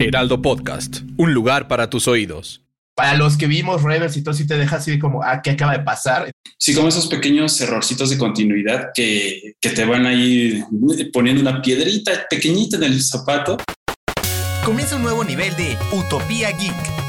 [0.00, 2.62] Heraldo Podcast, un lugar para tus oídos.
[2.94, 5.72] Para los que vimos Rebels y todo, si te deja así como, ah, ¿qué acaba
[5.72, 6.30] de pasar?
[6.56, 10.62] Sí, como esos pequeños errorcitos de continuidad que, que te van ahí
[11.12, 13.56] poniendo una piedrita pequeñita en el zapato.
[14.64, 17.07] Comienza un nuevo nivel de Utopía Geek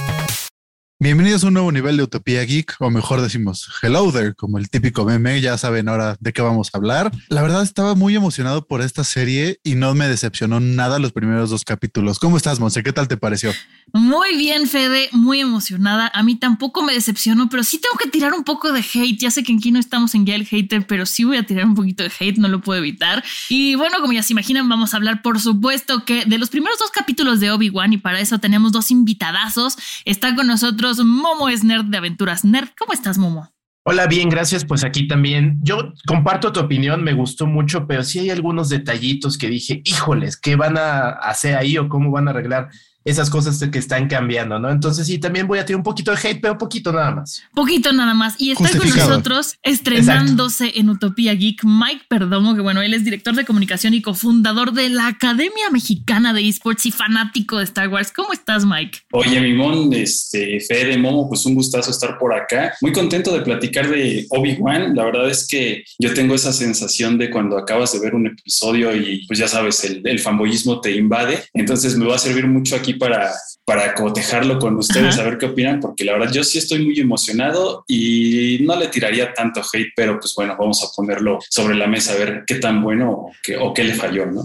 [1.01, 4.69] Bienvenidos a un nuevo nivel de Utopía Geek, o mejor decimos Hello there, como el
[4.69, 5.39] típico meme.
[5.39, 7.09] Ya saben ahora de qué vamos a hablar.
[7.29, 11.51] La verdad, estaba muy emocionado por esta serie y no me decepcionó nada los primeros
[11.51, 12.19] dos capítulos.
[12.19, 12.83] ¿Cómo estás, Monse?
[12.83, 13.53] ¿Qué tal te pareció?
[13.93, 16.11] Muy bien, Fede, muy emocionada.
[16.13, 19.21] A mí tampoco me decepcionó, pero sí tengo que tirar un poco de hate.
[19.21, 21.75] Ya sé que aquí no estamos en ya hater, pero sí voy a tirar un
[21.75, 23.23] poquito de hate, no lo puedo evitar.
[23.47, 26.77] Y bueno, como ya se imaginan, vamos a hablar, por supuesto, que de los primeros
[26.77, 29.77] dos capítulos de Obi-Wan, y para eso tenemos dos invitadazos.
[30.03, 32.43] Está con nosotros Momo es nerd de aventuras.
[32.43, 33.53] Nerd, ¿cómo estás, Momo?
[33.85, 34.65] Hola, bien, gracias.
[34.65, 35.59] Pues aquí también.
[35.61, 40.37] Yo comparto tu opinión, me gustó mucho, pero sí hay algunos detallitos que dije, híjoles,
[40.37, 42.69] ¿qué van a hacer ahí o cómo van a arreglar?
[43.05, 44.69] Esas cosas que están cambiando, ¿no?
[44.69, 47.41] Entonces sí, también voy a tener un poquito de hate, pero poquito nada más.
[47.53, 48.35] Poquito nada más.
[48.37, 53.35] Y está con nosotros estrenándose en Utopía Geek Mike Perdomo, que bueno, él es director
[53.35, 58.11] de comunicación y cofundador de la Academia Mexicana de Esports y fanático de Star Wars.
[58.15, 58.99] ¿Cómo estás, Mike?
[59.11, 62.73] Oye, Mimón, este, Fede, Momo, pues un gustazo estar por acá.
[62.81, 64.95] Muy contento de platicar de Obi-Wan.
[64.95, 68.95] La verdad es que yo tengo esa sensación de cuando acabas de ver un episodio
[68.95, 71.43] y pues ya sabes, el, el fanboyismo te invade.
[71.53, 73.31] Entonces me va a servir mucho aquí para,
[73.65, 76.99] para cotejarlo con ustedes, a ver qué opinan, porque la verdad yo sí estoy muy
[76.99, 81.87] emocionado y no le tiraría tanto hate, pero pues bueno, vamos a ponerlo sobre la
[81.87, 84.43] mesa a ver qué tan bueno o qué, o qué le falló, ¿no?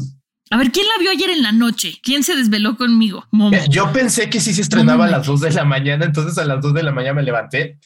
[0.50, 1.98] A ver, ¿quién la vio ayer en la noche?
[2.02, 3.26] ¿Quién se desveló conmigo?
[3.52, 6.44] Eh, yo pensé que sí se estrenaba a las 2 de la mañana, entonces a
[6.44, 7.78] las 2 de la mañana me levanté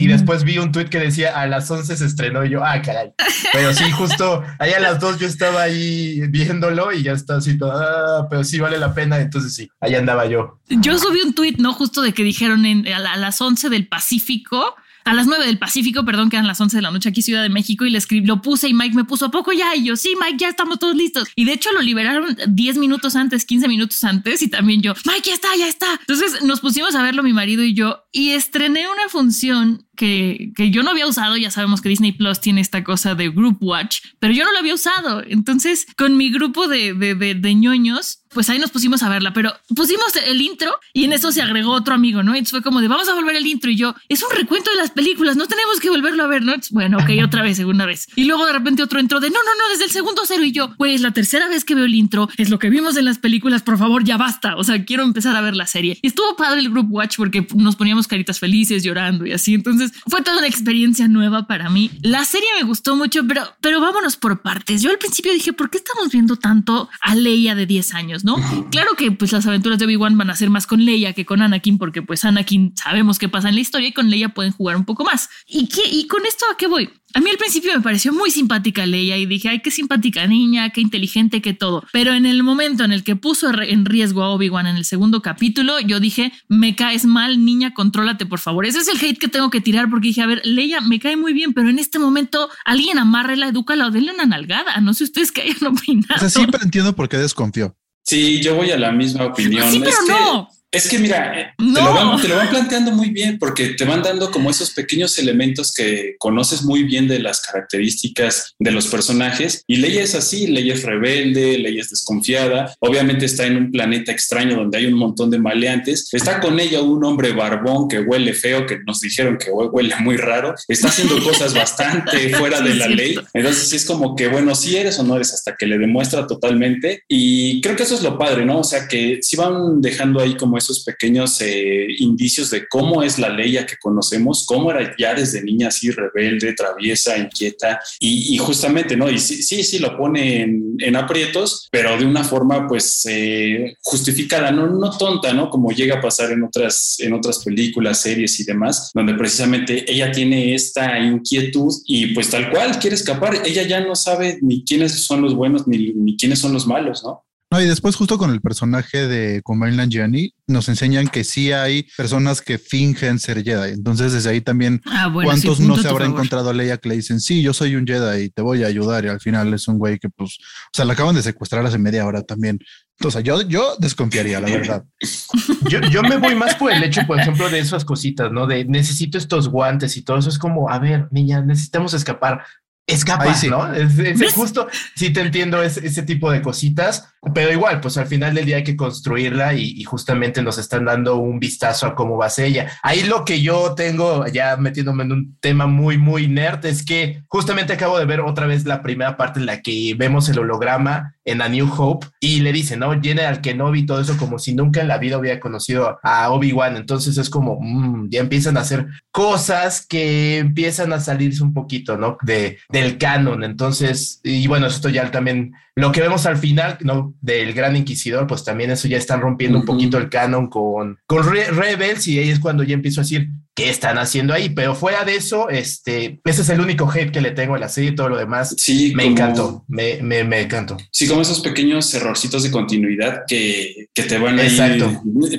[0.00, 2.80] y, después vi un tweet que decía a las 11 se estrenó y yo, ah,
[2.80, 3.12] caray.
[3.52, 7.58] Pero sí, justo ahí a las 2 yo estaba ahí viéndolo y ya está así
[7.58, 10.58] todo, ah, pero sí vale la pena, entonces sí, ahí andaba yo.
[10.68, 11.74] Yo subí un tweet, ¿no?
[11.74, 14.74] Justo de que dijeron en, a, a las 11 del Pacífico
[15.06, 17.42] a las 9 del Pacífico, perdón, que eran las 11 de la noche aquí Ciudad
[17.42, 19.84] de México y le escribí, lo puse y Mike me puso a poco ya y
[19.84, 21.28] yo, sí, Mike, ya estamos todos listos.
[21.36, 25.28] Y de hecho lo liberaron 10 minutos antes, 15 minutos antes y también yo, Mike,
[25.28, 25.86] ya está, ya está.
[26.00, 30.82] Entonces nos pusimos a verlo mi marido y yo y estrené una función que, yo
[30.82, 31.36] no había usado.
[31.36, 34.58] Ya sabemos que Disney Plus tiene esta cosa de Group Watch, pero yo no lo
[34.58, 35.22] había usado.
[35.26, 40.14] Entonces, con mi grupo de, de, ñoños, pues ahí nos pusimos a verla, pero pusimos
[40.26, 42.32] el intro y en eso se agregó otro amigo, ¿no?
[42.32, 44.76] Entonces fue como de vamos a volver el intro y yo, es un recuento de
[44.76, 46.54] las películas, no tenemos que volverlo a ver, ¿no?
[46.70, 48.08] bueno, ok, otra vez, segunda vez.
[48.14, 50.52] Y luego de repente otro intro de no, no, no, desde el segundo cero y
[50.52, 53.18] yo, pues la tercera vez que veo el intro es lo que vimos en las
[53.18, 54.56] películas, por favor, ya basta.
[54.56, 55.98] O sea, quiero empezar a ver la serie.
[56.02, 59.54] Y estuvo padre el Group Watch porque nos poníamos caritas felices, llorando y así.
[59.54, 61.90] Entonces, fue toda una experiencia nueva para mí.
[62.02, 64.82] La serie me gustó mucho, pero, pero vámonos por partes.
[64.82, 68.36] Yo al principio dije, ¿por qué estamos viendo tanto a Leia de 10 años, no?
[68.70, 71.42] Claro que pues las aventuras de Obi-Wan van a ser más con Leia que con
[71.42, 74.76] Anakin, porque pues Anakin sabemos qué pasa en la historia y con Leia pueden jugar
[74.76, 75.28] un poco más.
[75.46, 76.90] ¿Y, qué, y con esto a qué voy?
[77.14, 80.70] A mí al principio me pareció muy simpática Leia y dije, ay, qué simpática niña,
[80.70, 81.82] qué inteligente, qué todo.
[81.92, 85.22] Pero en el momento en el que puso en riesgo a Obi-Wan en el segundo
[85.22, 88.66] capítulo, yo dije, me caes mal, niña, contrólate, por favor.
[88.66, 91.16] Ese es el hate que tengo que tirar porque dije, a ver, Leia me cae
[91.16, 94.80] muy bien, pero en este momento alguien amárrela, edúcala o denle una nalgada.
[94.80, 96.14] No sé ustedes qué hayan opinado.
[96.16, 97.76] O sea, siempre entiendo por qué desconfío.
[98.02, 99.70] Sí, yo voy a la misma opinión.
[99.70, 100.48] Sí, pero no.
[100.72, 104.50] Es que mira, eh, te, lo van, planteando muy bien porque te van dando como
[104.50, 110.02] esos pequeños elementos que conoces muy bien de las características de los personajes y Leia
[110.02, 114.78] es así, Leia es rebelde, Leia es desconfiada, obviamente está en un planeta extraño donde
[114.78, 118.80] hay un montón de maleantes, está con ella un hombre barbón que huele feo, que
[118.84, 123.72] nos dijeron que huele muy raro, está haciendo cosas bastante fuera de la ley, entonces
[123.72, 127.60] es como que bueno, si eres o no eres hasta que le demuestra totalmente y
[127.60, 128.58] creo que eso es lo padre, ¿no?
[128.58, 133.18] O sea que si van dejando ahí como esos pequeños eh, indicios de cómo es
[133.18, 138.96] la Leia que conocemos, cómo era ya desde niña así rebelde, traviesa, inquieta y, justamente,
[138.96, 139.10] ¿no?
[139.10, 144.50] Y sí, sí, sí lo pone en, aprietos, pero de una forma pues eh, justificada,
[144.50, 145.50] no, no tonta, ¿no?
[145.50, 150.10] Como llega a pasar en otras, en otras películas, series y demás, donde precisamente ella
[150.10, 154.92] tiene esta inquietud y pues tal cual quiere escapar, ella ya no sabe ni quiénes
[155.04, 157.26] son los buenos ni, ni quiénes son los malos, ¿no?
[157.48, 161.86] No, y después justo con el personaje de Kumail Nanjiani nos enseñan que sí hay
[161.96, 163.72] personas que fingen ser Jedi.
[163.72, 167.20] Entonces desde ahí también ah, cuántos no se habrá encontrado a Leia que le dicen,
[167.20, 169.78] sí, yo soy un Jedi y te voy a ayudar y al final es un
[169.78, 172.58] güey que pues, o sea, la acaban de secuestrar hace media hora también.
[172.98, 174.84] Entonces yo, yo desconfiaría, la verdad.
[175.68, 178.48] yo, yo me voy más por el hecho, por ejemplo, de esas cositas, ¿no?
[178.48, 180.30] De necesito estos guantes y todo eso.
[180.30, 182.42] Es como, a ver, niña, necesitamos escapar
[182.86, 183.74] escapa, ¿no?
[183.74, 188.44] Es, justo, sí te entiendo ese, tipo de cositas, pero igual, pues al final del
[188.44, 192.30] día hay que construirla y, justamente nos están dando un vistazo a cómo va a
[192.30, 192.70] ser ella.
[192.82, 197.22] Ahí lo que yo tengo, ya metiéndome en un tema muy, muy nerd, es que
[197.28, 201.15] justamente acabo de ver otra vez la primera parte en la que vemos el holograma
[201.26, 202.98] en A New Hope y le dice, ¿no?
[203.02, 206.76] General Kenobi todo eso como si nunca en la vida hubiera conocido a Obi-Wan.
[206.76, 211.98] Entonces es como, mm, ya empiezan a hacer cosas que empiezan a salirse un poquito,
[211.98, 212.16] ¿no?
[212.22, 213.44] De, del canon.
[213.44, 217.14] Entonces, y bueno, esto ya también lo que vemos al final, ¿no?
[217.20, 221.22] Del Gran Inquisidor, pues también eso ya están rompiendo un poquito el canon con, con
[221.22, 224.48] Rebels y ahí es cuando ya empiezo a decir, ¿qué están haciendo ahí?
[224.48, 227.68] Pero fuera de eso, este, ese es el único hate que le tengo a la
[227.68, 228.54] serie y todo lo demás.
[228.56, 230.78] Sí, me encantó, me, me, me, encantó.
[230.90, 234.58] Sí, como esos pequeños errorcitos de continuidad que, que te van ahí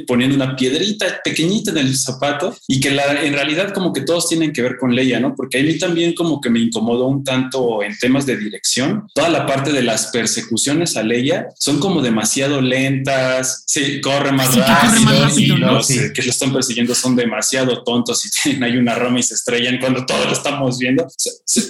[0.06, 4.30] poniendo una piedrita pequeñita en el zapato y que la, en realidad como que todos
[4.30, 5.34] tienen que ver con Leia, ¿no?
[5.36, 9.30] Porque a mí también como que me incomodó un tanto en temas de dirección, toda
[9.30, 14.53] la parte de las personas persecuciones a Leia son como demasiado lentas, sí, corre más
[14.56, 19.19] rápido, y los que lo están persiguiendo son demasiado tontos y tienen ahí una rama
[19.19, 21.07] y se estrellan cuando todos lo estamos viendo.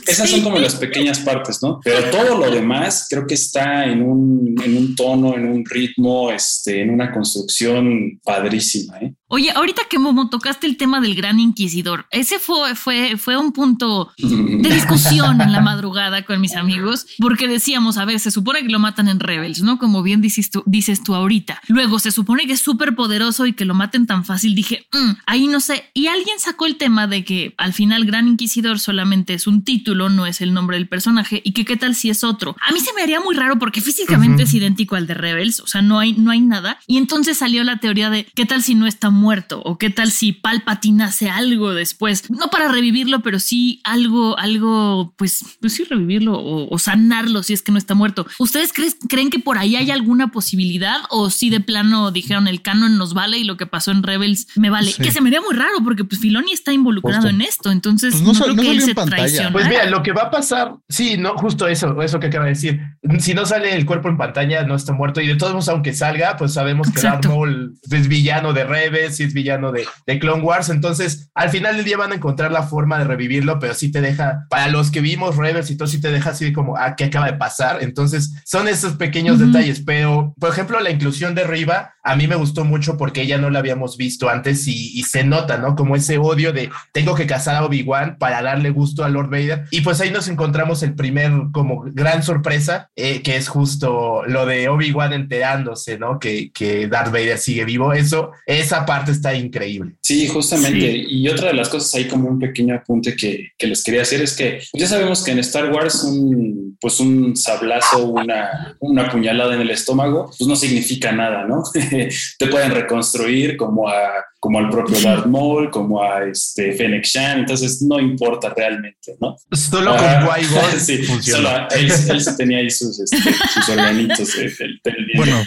[0.08, 1.80] Esas son como las pequeñas partes, ¿no?
[1.84, 6.32] Pero todo lo demás creo que está en un, en un tono, en un ritmo,
[6.32, 8.98] este, en una construcción padrísima.
[9.00, 9.14] ¿eh?
[9.30, 13.52] Oye, ahorita que Momo tocaste el tema del gran inquisidor, ese fue, fue, fue un
[13.52, 18.62] punto de discusión en la madrugada con mis amigos, porque decíamos, a ver, se supone
[18.62, 19.80] que lo matan en Rebels, ¿no?
[19.80, 21.62] Como bien dices tú, dices tú ahorita.
[21.68, 24.56] Luego se supone que es súper poderoso y que lo maten tan fácil.
[24.56, 25.90] Dije, mm, ahí no sé.
[25.94, 30.08] Y alguien sacó el tema de que al final Gran Inquisidor solamente es un título,
[30.10, 32.56] no es el nombre del personaje, y que qué tal si es otro.
[32.66, 35.68] A mí se me haría muy raro porque físicamente es idéntico al de Rebels, o
[35.68, 36.80] sea, no hay, no hay nada.
[36.88, 40.12] Y entonces salió la teoría de qué tal si no está muerto o qué tal
[40.12, 45.84] si Palpatine hace algo después, no para revivirlo, pero sí algo, algo, pues, pues sí
[45.84, 48.26] revivirlo o, sanarlo si es que no está muerto.
[48.40, 48.72] ¿Ustedes
[49.10, 53.14] creen que por ahí hay alguna posibilidad o si de plano dijeron el canon nos
[53.14, 54.94] vale y lo que pasó en Rebels me vale?
[54.94, 58.40] Que se me haría muy raro porque pues Filoni está involucrado en esto, entonces pues
[58.40, 61.68] no, creo que él se Pues mira, lo que va a pasar, sí, no, justo
[61.68, 62.80] eso, eso que acaba de decir.
[63.20, 65.22] Si no sale el cuerpo en pantalla, no está muerto.
[65.22, 69.07] Y de todos modos, aunque salga, pues sabemos que Darth Maul es villano de Rebels
[69.20, 70.70] y es villano de, de Clone Wars.
[70.70, 74.02] Entonces, al final del día van a encontrar la forma de revivirlo, pero sí te
[74.02, 77.06] deja, para los que vimos Rebels y todo, sí te deja así como, ah, ¿qué
[77.06, 77.80] acaba de pasar?
[77.82, 79.82] Entonces, son esos pequeños detalles.
[79.86, 83.50] Pero, por ejemplo, la inclusión de Riva a mí me gustó mucho porque ella no
[83.50, 85.76] la habíamos visto antes y, se nota, ¿no?
[85.76, 89.66] Como ese odio de tengo que casar a Obi-Wan para darle gusto a Lord Vader.
[89.72, 94.46] Y pues ahí nos encontramos el primer, como gran sorpresa, eh, que es justo lo
[94.46, 96.18] de Obi-Wan enterándose, ¿no?
[96.18, 97.92] Que, que Darth Vader sigue vivo.
[97.92, 99.96] Eso, esa parte está increíble.
[100.02, 101.06] Sí, justamente.
[101.08, 104.22] Y otra de las cosas ahí como un pequeño apunte que, que, les quería hacer
[104.22, 109.56] es que ya sabemos que en Star Wars un, pues un sablazo, una, una puñalada
[109.56, 111.64] en el estómago, pues no significa nada, ¿no?
[112.40, 117.40] Te pueden reconstruir como a como al propio Darth Maul, como a este Fennec Shan,
[117.40, 119.36] entonces no importa realmente, ¿no?
[119.52, 123.18] Solo con ah, Qui-Gon sí, solo él, él, tenía ahí sus, este,
[123.54, 124.80] sus organitos del,
[125.16, 125.44] Bueno,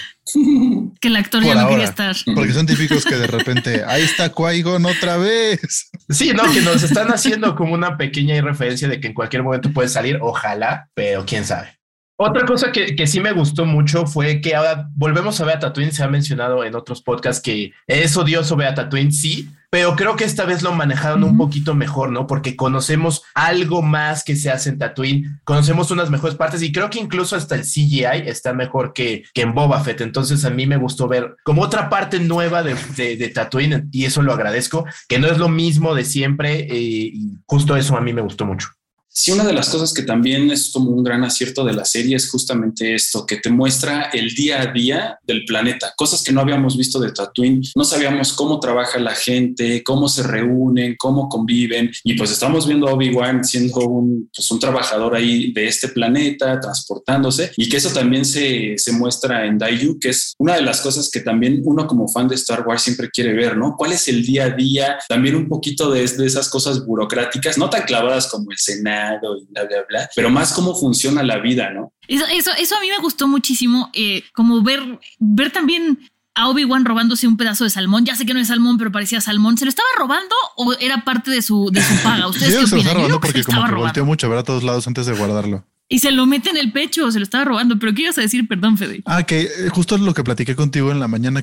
[1.01, 2.17] que el actor ya no quería estar.
[2.35, 5.91] Porque son típicos que de repente, ahí está Qui-Gon otra vez.
[6.09, 9.73] Sí, no, que nos están haciendo como una pequeña referencia de que en cualquier momento
[9.73, 11.80] puede salir, ojalá, pero quién sabe.
[12.23, 15.61] Otra cosa que, que, sí me gustó mucho fue que ahora volvemos a ver a
[15.61, 15.91] Tatooine.
[15.91, 20.17] Se ha mencionado en otros podcasts que es odioso ver a Tatooine, sí, pero creo
[20.17, 22.27] que esta vez lo manejaron un poquito mejor, ¿no?
[22.27, 26.91] Porque conocemos algo más que se hace en Tatooine, conocemos unas mejores partes y creo
[26.91, 30.03] que incluso hasta el CGI está mejor que, que en Boba Fett.
[30.03, 34.21] Entonces a mí me gustó ver como otra parte nueva de, de, Tatooine y eso
[34.21, 38.13] lo agradezco, que no es lo mismo de siempre eh, y justo eso a mí
[38.13, 38.69] me gustó mucho.
[39.13, 42.15] Sí, una de las cosas que también es como un gran acierto de la serie
[42.15, 46.41] es justamente esto, que te muestra el día a día del planeta, cosas que no
[46.41, 51.91] habíamos visto de Tatooine, no sabíamos cómo trabaja la gente, cómo se reúnen, cómo conviven,
[52.05, 56.61] y pues estamos viendo a Obi-Wan siendo un, pues un trabajador ahí de este planeta,
[56.61, 60.81] transportándose, y que eso también se, se muestra en Daiju, que es una de las
[60.83, 63.75] cosas que también uno como fan de Star Wars siempre quiere ver, ¿no?
[63.77, 64.99] ¿Cuál es el día a día?
[65.09, 69.53] También un poquito de, de esas cosas burocráticas, no tan clavadas como el Senado, y
[69.53, 71.93] bla, bla, bla, pero más cómo funciona la vida, ¿no?
[72.09, 75.99] Eso, eso, eso a mí me gustó muchísimo, eh, como ver, ver también
[76.35, 78.05] a Obi-Wan robándose un pedazo de salmón.
[78.05, 79.59] Ya sé que no es salmón, pero parecía salmón.
[79.59, 82.27] ¿Se lo estaba robando o era parte de su, de su paga?
[82.29, 84.63] ¿Ustedes qué se lo estaba robando porque como que volteó mucho a ver a todos
[84.63, 85.65] lados antes de guardarlo.
[85.89, 87.79] Y se lo mete en el pecho, se lo estaba robando.
[87.79, 88.47] Pero ¿qué ibas a decir?
[88.47, 89.03] Perdón, Fede.
[89.07, 91.43] Ah, que eh, justo lo que platiqué contigo en la mañana.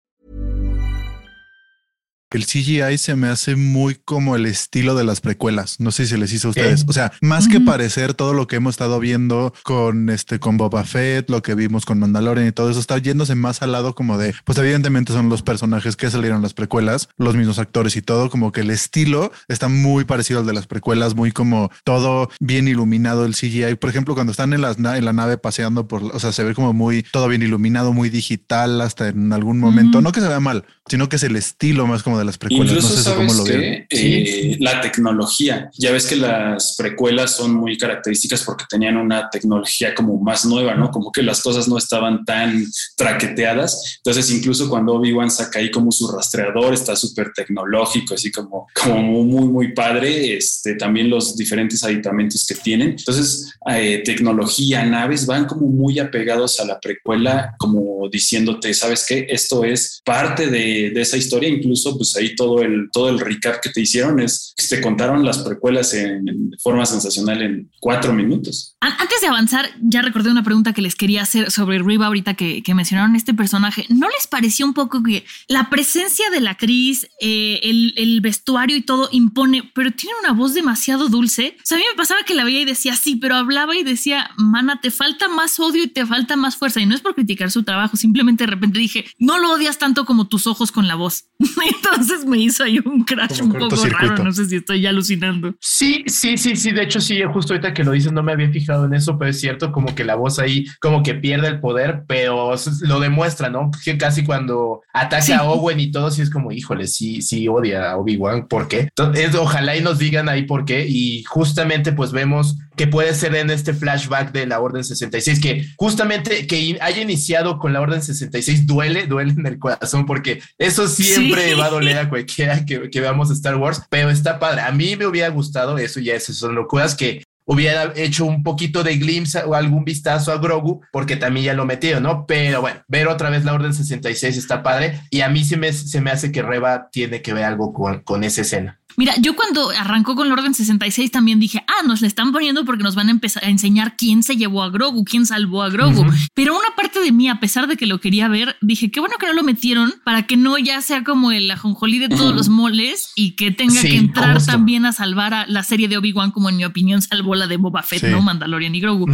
[2.31, 5.79] El CGI se me hace muy como el estilo de las precuelas.
[5.79, 6.85] No sé si se les hizo a ustedes.
[6.87, 10.85] O sea, más que parecer todo lo que hemos estado viendo con este, con Boba
[10.85, 14.17] Fett, lo que vimos con Mandalorian y todo eso, está yéndose más al lado como
[14.17, 18.29] de, pues evidentemente son los personajes que salieron las precuelas, los mismos actores y todo,
[18.29, 22.67] como que el estilo está muy parecido al de las precuelas, muy como todo bien
[22.67, 23.75] iluminado el CGI.
[23.75, 26.55] Por ejemplo, cuando están en, las, en la nave paseando por, o sea, se ve
[26.55, 30.01] como muy, todo bien iluminado, muy digital hasta en algún momento.
[30.01, 32.67] No que se vea mal, sino que es el estilo más como de las precuelas.
[32.67, 37.37] Incluso no sé sabes cómo lo que eh, la tecnología, ya ves que las precuelas
[37.37, 40.91] son muy características porque tenían una tecnología como más nueva, ¿no?
[40.91, 42.65] Como que las cosas no estaban tan
[42.97, 43.99] traqueteadas.
[44.03, 49.23] Entonces, incluso cuando Obi-Wan saca ahí como su rastreador, está súper tecnológico, así como, como
[49.23, 50.35] muy, muy padre.
[50.35, 52.95] Este, también los diferentes aditamentos que tienen.
[52.99, 59.25] Entonces, eh, tecnología, naves van como muy apegados a la precuela, como diciéndote, ¿sabes qué?
[59.29, 61.49] Esto es parte de, de esa historia.
[61.49, 65.23] Incluso, pues ahí todo el, todo el recap que te hicieron es que te contaron
[65.23, 68.75] las precuelas en, forma sensacional en cuatro minutos.
[68.79, 72.63] Antes de avanzar, ya recordé una pregunta que les quería hacer sobre Riva ahorita que,
[72.63, 73.85] que mencionaron este personaje.
[73.89, 78.75] ¿No les pareció un poco que la presencia de la actriz, eh, el, el, vestuario
[78.75, 81.55] y todo impone, pero tiene una voz demasiado dulce?
[81.69, 84.31] O a mí me pasaba que la veía y decía sí, pero hablaba y decía,
[84.37, 86.81] mana, te falta más odio y te falta más fuerza.
[86.81, 90.05] Y no es por criticar su trabajo, simplemente de repente dije, no lo odias tanto
[90.05, 91.29] como tus ojos con la voz.
[91.39, 94.23] Entonces me hizo ahí un crash un poco raro.
[94.23, 95.55] No sé si estoy alucinando.
[95.61, 96.71] Sí, sí, sí, sí.
[96.71, 99.31] De hecho, sí, justo ahorita que lo dices, no me había fijado en eso, pero
[99.31, 103.49] es cierto, como que la voz ahí, como que pierde el poder, pero lo demuestra,
[103.49, 103.71] ¿no?
[103.83, 105.31] Que casi cuando ataca sí.
[105.31, 108.47] a Owen y todo, sí es como, híjole, sí, sí odia a Obi-Wan.
[108.47, 108.81] ¿Por qué?
[108.81, 110.85] Entonces, ojalá y nos digan ahí por qué.
[110.87, 115.65] Y justamente, pues vemos que puede ser en este flashback de la Orden 66, que
[115.77, 120.87] justamente que haya iniciado con la Orden 66 duele, duele en el corazón, porque eso
[120.87, 121.53] siempre sí.
[121.55, 124.61] va a doler a cualquiera que, que, veamos Star Wars, pero está padre.
[124.61, 128.83] A mí me hubiera gustado eso, ya esas son locuras que hubiera hecho un poquito
[128.83, 132.25] de glimpse o algún vistazo a Grogu, porque también ya lo metió, ¿no?
[132.27, 135.73] Pero bueno, ver otra vez la Orden 66 está padre y a mí se me,
[135.73, 138.79] se me hace que Reba tiene que ver algo con, con esa escena.
[138.97, 142.65] Mira, yo cuando arrancó con el Orden 66 también dije, ah, nos le están poniendo
[142.65, 145.69] porque nos van a empezar a enseñar quién se llevó a Grogu, quién salvó a
[145.69, 146.05] Grogu.
[146.33, 149.15] Pero una parte de mí, a pesar de que lo quería ver, dije, qué bueno
[149.19, 152.49] que no lo metieron para que no ya sea como el ajonjolí de todos los
[152.49, 156.49] moles y que tenga que entrar también a salvar a la serie de Obi-Wan, como
[156.49, 158.21] en mi opinión salvó la de Boba Fett, ¿no?
[158.21, 159.07] Mandalorian y Grogu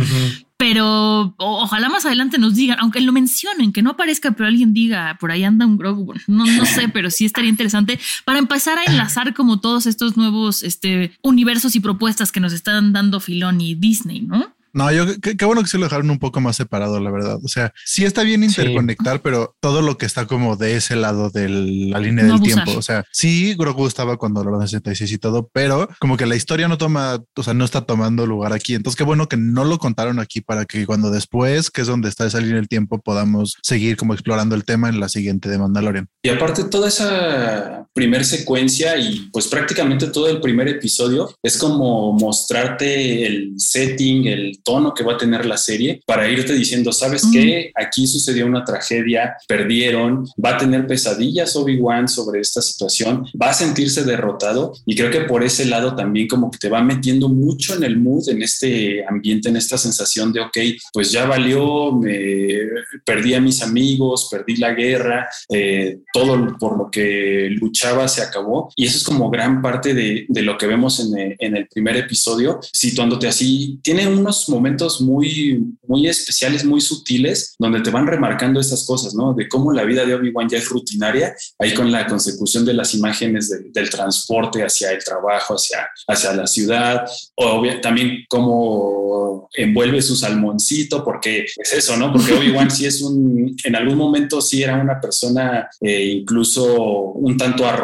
[0.57, 5.15] pero ojalá más adelante nos digan, aunque lo mencionen, que no aparezca, pero alguien diga,
[5.19, 8.83] por ahí anda un Grogu, no, no sé, pero sí estaría interesante para empezar a
[8.83, 13.75] enlazar como todos estos nuevos este, universos y propuestas que nos están dando Filón y
[13.75, 14.56] Disney, ¿no?
[14.77, 17.39] No, yo qué, bueno que se lo dejaron un poco más separado, la verdad.
[17.43, 21.31] O sea, sí está bien interconectar, pero todo lo que está como de ese lado
[21.31, 22.73] de la línea del tiempo.
[22.77, 26.67] O sea, sí, Grogu estaba cuando lo 66 y todo, pero como que la historia
[26.67, 28.75] no toma, o sea, no está tomando lugar aquí.
[28.75, 32.09] Entonces, qué bueno que no lo contaron aquí para que cuando después, que es donde
[32.09, 35.57] está esa línea del tiempo, podamos seguir como explorando el tema en la siguiente de
[35.57, 36.07] Mandalorian.
[36.21, 42.13] Y aparte, toda esa primer secuencia y pues prácticamente todo el primer episodio es como
[42.13, 47.23] mostrarte el setting, el tono que va a tener la serie para irte diciendo, ¿sabes
[47.33, 47.71] qué?
[47.73, 53.53] Aquí sucedió una tragedia, perdieron, va a tener pesadillas Obi-Wan sobre esta situación, va a
[53.55, 57.73] sentirse derrotado y creo que por ese lado también como que te va metiendo mucho
[57.73, 60.57] en el mood, en este ambiente, en esta sensación de, ok,
[60.93, 62.59] pues ya valió, me
[63.03, 68.71] perdí a mis amigos, perdí la guerra, eh, todo por lo que luchaba se acabó
[68.75, 71.67] y eso es como gran parte de, de lo que vemos en el, en el
[71.67, 78.07] primer episodio, situándote así, tiene unos momentos muy, muy especiales, muy sutiles, donde te van
[78.07, 79.33] remarcando estas cosas, ¿no?
[79.33, 82.93] De cómo la vida de Obi-Wan ya es rutinaria, ahí con la consecución de las
[82.93, 90.15] imágenes del transporte hacia el trabajo, hacia, hacia la ciudad, o también cómo envuelve su
[90.15, 92.11] salmoncito, porque es eso, ¿no?
[92.11, 97.37] Porque Obi-Wan sí es un, en algún momento sí era una persona eh, incluso un
[97.37, 97.76] tanto arrogante,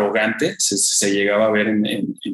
[0.57, 1.83] se, llegaba a ver en,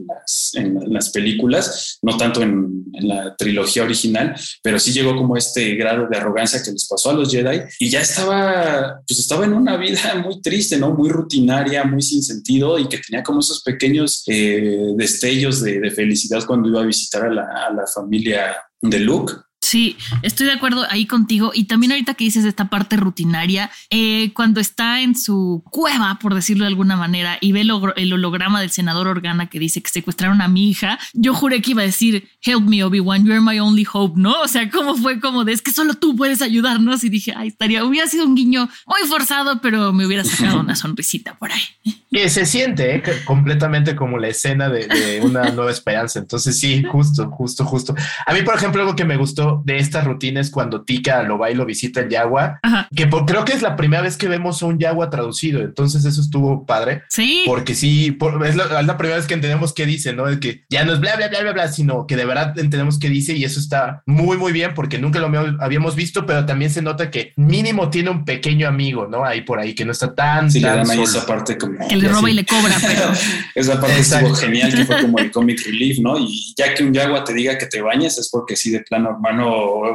[0.08, 5.76] las, en, las, películas, no tanto en la trilogía original, pero sí llegó como este
[5.76, 9.54] grado de arrogancia que les pasó a los Jedi y ya estaba, pues estaba en
[9.54, 10.94] una vida muy triste, ¿no?
[10.94, 16.46] Muy rutinaria, muy sin sentido y que tenía como esos pequeños eh, destellos de, felicidad
[16.46, 19.34] cuando iba a visitar a la, a la familia de Luke.
[19.62, 21.52] Sí, estoy de acuerdo ahí contigo.
[21.54, 26.34] Y también ahorita que dices esta parte rutinaria, eh, cuando está en su cueva, por
[26.34, 27.72] decirlo de alguna manera, y ve el,
[28.14, 31.82] holograma del senador Organa que dice que secuestraron a mi hija, yo juré que iba
[31.82, 34.42] a decir, help me, Obi-Wan, you're my only hope, ¿no?
[34.42, 37.04] O sea, ¿cómo fue como de, es que solo tú puedes ayudarnos?
[37.04, 40.76] Y dije, ay, estaría, hubiera sido un guiño muy forzado, pero me hubiera sacado una
[40.76, 41.62] sonrisita por ahí.
[42.12, 43.04] Que se siente ¿eh?
[43.24, 46.18] completamente como la escena de, de una nueva esperanza.
[46.18, 47.94] Entonces, sí, justo, justo, justo.
[48.26, 51.52] A mí, por ejemplo, algo que me gustó de estas rutinas cuando Tika lo va
[51.52, 52.60] y lo visita el Yagua,
[52.96, 56.66] que creo que es la primera vez que vemos un Yagua traducido, entonces eso estuvo
[56.66, 57.04] padre.
[57.10, 57.44] Sí.
[57.46, 60.28] Porque sí, es, la, primera vez que entendemos qué dice, ¿no?
[60.28, 63.00] Es que ya no es bla, bla, bla, bla, bla, sino que de verdad entendemos
[63.00, 66.72] qué dice y eso está muy, muy bien porque nunca lo habíamos visto, pero también
[66.72, 69.26] se nota que mínimo tiene un pequeño amigo, ¿no?
[69.26, 70.52] Ahí por ahí, que no está tan...
[70.52, 71.88] Sí, tan esa parte como...
[71.88, 73.12] Que le roba y le cobra, pero...
[73.56, 76.18] esa parte estuvo genial, que fue como el comic relief, ¿no?
[76.18, 79.18] Y ya que un Yagua te diga que te bañes es porque sí, de plano,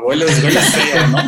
[0.02, 1.18] hueles, hueles feo, ¿no?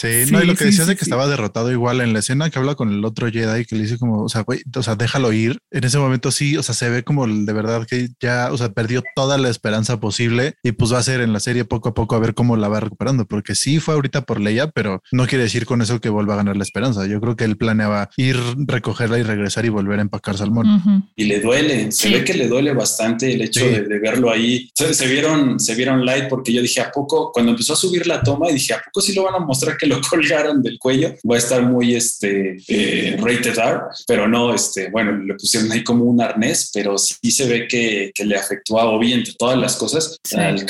[0.00, 2.58] Sí, no, y lo que decías de que estaba derrotado igual en la escena que
[2.58, 5.32] habla con el otro Jedi que le dice como, o sea, güey, o sea, déjalo
[5.32, 5.58] ir.
[5.70, 8.70] En ese momento sí, o sea, se ve como de verdad que ya, o sea,
[8.70, 11.94] perdió toda la esperanza posible y pues va a ser en la serie poco a
[11.94, 15.26] poco a ver cómo la va recuperando, porque sí fue ahorita por Leia, pero no
[15.26, 17.06] quiere decir con eso que vuelva a ganar la esperanza.
[17.06, 21.10] Yo creo que él planeaba ir, recogerla y regresar y volver a empacar salmón.
[21.16, 24.70] Y le duele, se ve que le duele bastante el hecho de, verlo ahí.
[24.74, 27.32] Se, vieron, se vieron light porque yo dije, ¿a poco?
[27.32, 29.86] Cuando empezó a subir la toma, dije, ¿a poco sí lo van a mostrar que
[29.86, 34.90] lo colgaron del cuello, va a estar muy este, eh, rated R, pero no, este,
[34.90, 38.78] bueno, le pusieron ahí como un arnés, pero sí se ve que, que le afectó
[38.78, 40.66] a Obi entre todas las cosas, al,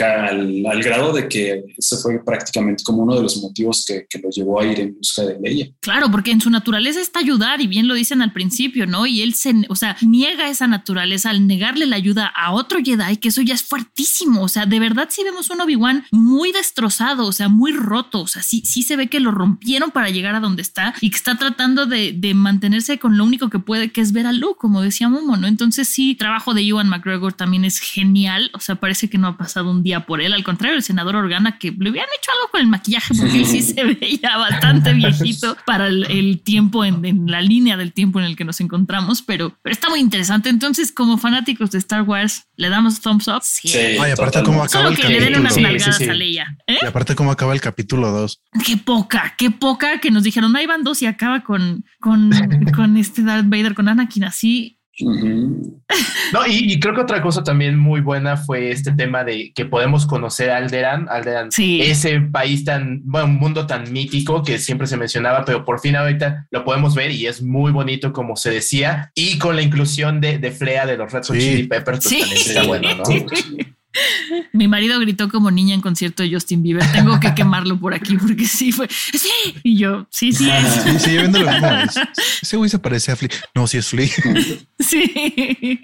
[0.66, 4.30] al, grado de que eso fue prácticamente como uno de los motivos que, que, lo
[4.30, 5.66] llevó a ir en busca de ella.
[5.80, 9.06] Claro, porque en su naturaleza está ayudar y bien lo dicen al principio, ¿no?
[9.06, 13.16] Y él se, o sea, niega esa naturaleza al negarle la ayuda a otro Jedi,
[13.18, 17.26] que eso ya es fuertísimo, o sea, de verdad sí vemos un Obi-Wan muy destrozado,
[17.26, 20.34] o sea, muy roto, o sea, sí, sí se ve que lo rompieron para llegar
[20.34, 24.00] a donde está y que está tratando de, mantenerse con lo único que puede, que
[24.00, 25.46] es ver a Luke, como decía Momo, ¿no?
[25.46, 29.28] Entonces sí, el trabajo de Ewan McGregor también es genial, o sea, parece que no
[29.28, 32.30] ha pasado un día por él, al contrario, el senador Organa que le hubieran hecho
[32.32, 37.26] algo con el maquillaje porque él sí se veía bastante viejito para el, tiempo, en,
[37.26, 40.48] la línea del tiempo en el que nos encontramos, pero, pero está muy interesante.
[40.48, 43.40] Entonces, como fanáticos de Star Wars, ¿le damos thumbs up?
[43.42, 43.68] Sí.
[43.74, 46.56] Ay, aparte cómo acaba el que le den unas nalgadas a Leia.
[46.66, 46.78] ¿eh?
[46.82, 48.37] Y aparte cómo acaba el capítulo 2.
[48.64, 52.30] Qué poca, qué poca que nos dijeron, ahí van dos y acaba con, con,
[52.74, 54.78] con este Darth Vader, con Anakin así.
[55.00, 60.06] No, y, creo que otra cosa también muy buena fue este tema de que podemos
[60.06, 65.44] conocer Alderan, Alderan, ese país tan, bueno, un mundo tan mítico que siempre se mencionaba,
[65.44, 69.38] pero por fin ahorita lo podemos ver y es muy bonito como se decía, y
[69.38, 72.62] con la inclusión de, de Flea de los Red Hot Chili Peppers, pues también está
[72.64, 73.04] bueno, ¿no?
[74.52, 76.84] Mi marido gritó como niña en concierto de Justin Bieber.
[76.92, 78.88] Tengo que quemarlo por aquí porque sí fue.
[78.88, 79.54] Sí.
[79.62, 81.02] Y yo, sí, sí es.
[81.02, 81.68] Sí, viendo lo mismo.
[82.42, 83.30] Ese güey se parece a Flea.
[83.54, 84.08] No, sí es Flea.
[84.80, 85.80] Sí.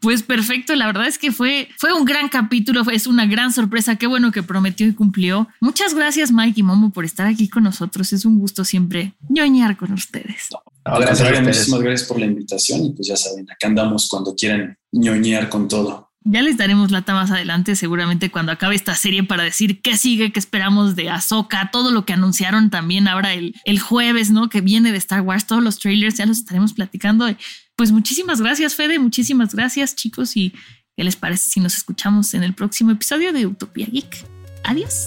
[0.00, 0.74] Pues perfecto.
[0.74, 2.82] La verdad es que fue, fue un gran capítulo.
[2.90, 3.96] Es una gran sorpresa.
[3.96, 5.48] Qué bueno que prometió y cumplió.
[5.60, 8.12] Muchas gracias, Mike y Momo, por estar aquí con nosotros.
[8.12, 10.48] Es un gusto siempre ñoñar con ustedes.
[10.84, 12.84] gracias, muchísimas gracias por la invitación.
[12.84, 16.05] Y pues ya saben, acá andamos cuando quieran ñoñar con todo.
[16.28, 20.32] Ya les daremos lata más adelante, seguramente cuando acabe esta serie, para decir qué sigue,
[20.32, 24.48] qué esperamos de Ahsoka, todo lo que anunciaron también ahora el, el jueves, ¿no?
[24.48, 27.28] Que viene de Star Wars, todos los trailers, ya los estaremos platicando.
[27.76, 30.52] Pues muchísimas gracias, Fede, muchísimas gracias, chicos, y
[30.96, 34.26] ¿qué les parece si nos escuchamos en el próximo episodio de Utopía Geek?
[34.64, 35.06] Adiós.